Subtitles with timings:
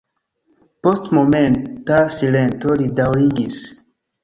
[0.87, 3.63] Post momenta silento li daŭrigis.